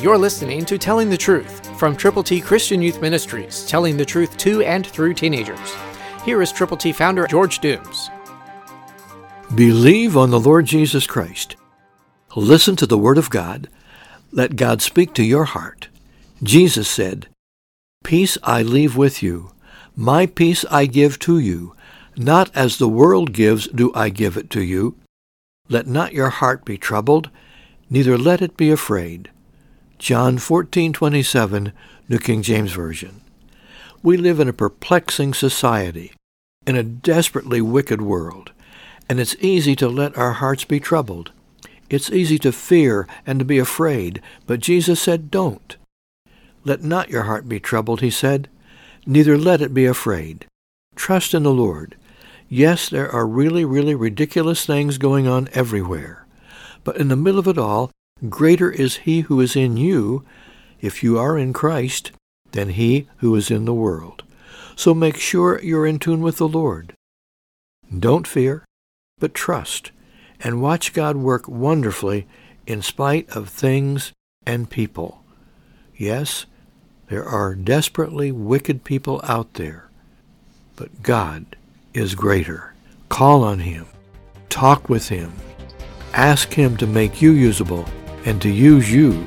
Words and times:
You're 0.00 0.16
listening 0.16 0.64
to 0.66 0.78
Telling 0.78 1.10
the 1.10 1.16
Truth 1.16 1.76
from 1.76 1.96
Triple 1.96 2.22
T 2.22 2.40
Christian 2.40 2.80
Youth 2.80 3.02
Ministries, 3.02 3.66
telling 3.66 3.96
the 3.96 4.04
truth 4.04 4.36
to 4.36 4.62
and 4.62 4.86
through 4.86 5.14
teenagers. 5.14 5.74
Here 6.24 6.40
is 6.40 6.52
Triple 6.52 6.76
T 6.76 6.92
founder 6.92 7.26
George 7.26 7.58
Dooms. 7.58 8.08
Believe 9.56 10.16
on 10.16 10.30
the 10.30 10.38
Lord 10.38 10.66
Jesus 10.66 11.04
Christ. 11.04 11.56
Listen 12.36 12.76
to 12.76 12.86
the 12.86 12.96
Word 12.96 13.18
of 13.18 13.28
God. 13.28 13.68
Let 14.30 14.54
God 14.54 14.82
speak 14.82 15.14
to 15.14 15.24
your 15.24 15.46
heart. 15.46 15.88
Jesus 16.44 16.88
said, 16.88 17.26
Peace 18.04 18.38
I 18.44 18.62
leave 18.62 18.96
with 18.96 19.20
you. 19.20 19.50
My 19.96 20.26
peace 20.26 20.64
I 20.70 20.86
give 20.86 21.18
to 21.20 21.40
you. 21.40 21.74
Not 22.16 22.54
as 22.54 22.78
the 22.78 22.88
world 22.88 23.32
gives 23.32 23.66
do 23.66 23.90
I 23.96 24.10
give 24.10 24.36
it 24.36 24.48
to 24.50 24.62
you. 24.62 24.96
Let 25.68 25.88
not 25.88 26.12
your 26.12 26.30
heart 26.30 26.64
be 26.64 26.78
troubled, 26.78 27.30
neither 27.90 28.16
let 28.16 28.40
it 28.40 28.56
be 28.56 28.70
afraid. 28.70 29.30
John 29.98 30.38
14:27, 30.38 31.72
New 32.08 32.18
King 32.18 32.42
James 32.42 32.72
Version. 32.72 33.20
We 34.02 34.16
live 34.16 34.38
in 34.38 34.48
a 34.48 34.52
perplexing 34.52 35.34
society, 35.34 36.12
in 36.66 36.76
a 36.76 36.84
desperately 36.84 37.60
wicked 37.60 38.00
world, 38.00 38.52
and 39.08 39.18
it's 39.18 39.34
easy 39.40 39.74
to 39.74 39.88
let 39.88 40.16
our 40.16 40.34
hearts 40.34 40.64
be 40.64 40.78
troubled. 40.78 41.32
It's 41.90 42.10
easy 42.10 42.38
to 42.38 42.52
fear 42.52 43.08
and 43.26 43.40
to 43.40 43.44
be 43.44 43.58
afraid, 43.58 44.22
but 44.46 44.60
Jesus 44.60 45.00
said, 45.00 45.32
Don't. 45.32 45.76
Let 46.64 46.84
not 46.84 47.10
your 47.10 47.24
heart 47.24 47.48
be 47.48 47.58
troubled, 47.58 48.00
he 48.00 48.10
said, 48.10 48.48
neither 49.04 49.36
let 49.36 49.62
it 49.62 49.72
be 49.72 49.86
afraid. 49.86 50.46
Trust 50.94 51.34
in 51.34 51.42
the 51.42 51.50
Lord. 51.50 51.96
Yes, 52.48 52.88
there 52.88 53.10
are 53.10 53.26
really, 53.26 53.64
really 53.64 53.94
ridiculous 53.94 54.64
things 54.64 54.98
going 54.98 55.26
on 55.26 55.48
everywhere. 55.54 56.26
But 56.84 56.98
in 56.98 57.08
the 57.08 57.16
middle 57.16 57.40
of 57.40 57.48
it 57.48 57.58
all, 57.58 57.90
Greater 58.28 58.70
is 58.70 58.96
he 58.98 59.20
who 59.20 59.40
is 59.40 59.54
in 59.54 59.76
you, 59.76 60.24
if 60.80 61.02
you 61.02 61.18
are 61.18 61.38
in 61.38 61.52
Christ, 61.52 62.10
than 62.50 62.70
he 62.70 63.06
who 63.18 63.34
is 63.36 63.50
in 63.50 63.64
the 63.64 63.74
world. 63.74 64.24
So 64.74 64.92
make 64.92 65.16
sure 65.16 65.60
you're 65.62 65.86
in 65.86 65.98
tune 65.98 66.20
with 66.20 66.38
the 66.38 66.48
Lord. 66.48 66.94
Don't 67.96 68.26
fear, 68.26 68.64
but 69.18 69.34
trust, 69.34 69.92
and 70.40 70.62
watch 70.62 70.92
God 70.92 71.16
work 71.16 71.48
wonderfully 71.48 72.26
in 72.66 72.82
spite 72.82 73.28
of 73.30 73.48
things 73.48 74.12
and 74.44 74.68
people. 74.68 75.22
Yes, 75.96 76.46
there 77.08 77.24
are 77.24 77.54
desperately 77.54 78.32
wicked 78.32 78.84
people 78.84 79.20
out 79.24 79.54
there, 79.54 79.88
but 80.76 81.02
God 81.02 81.56
is 81.94 82.14
greater. 82.14 82.74
Call 83.08 83.42
on 83.44 83.60
Him. 83.60 83.86
Talk 84.48 84.88
with 84.88 85.08
Him. 85.08 85.32
Ask 86.12 86.52
Him 86.52 86.76
to 86.78 86.86
make 86.86 87.22
you 87.22 87.30
usable 87.30 87.86
and 88.28 88.42
to 88.42 88.50
use 88.50 88.92
you 88.92 89.26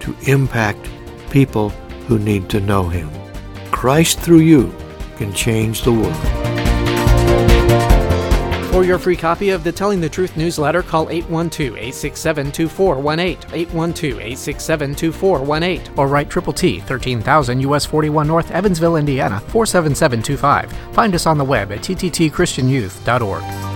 to 0.00 0.14
impact 0.26 0.90
people 1.30 1.70
who 2.06 2.18
need 2.18 2.50
to 2.50 2.60
know 2.60 2.86
Him. 2.88 3.10
Christ 3.72 4.20
through 4.20 4.40
you 4.40 4.74
can 5.16 5.32
change 5.32 5.80
the 5.82 5.92
world. 5.92 6.14
For 8.70 8.84
your 8.84 8.98
free 8.98 9.16
copy 9.16 9.48
of 9.50 9.64
the 9.64 9.72
Telling 9.72 10.00
the 10.00 10.08
Truth 10.08 10.36
newsletter, 10.36 10.82
call 10.82 11.06
812-867-2418, 11.06 13.38
812-867-2418, 13.66 15.98
or 15.98 16.06
write 16.06 16.30
Triple 16.30 16.52
T, 16.52 16.78
13,000 16.78 17.60
US 17.62 17.84
41 17.84 18.28
North, 18.28 18.52
Evansville, 18.52 18.94
Indiana, 18.96 19.40
47725. 19.48 20.72
Find 20.94 21.12
us 21.14 21.26
on 21.26 21.38
the 21.38 21.44
web 21.44 21.72
at 21.72 21.80
tttchristianyouth.org. 21.80 23.67